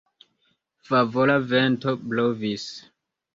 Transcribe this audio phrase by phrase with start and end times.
[0.87, 2.67] Favora vento blovis.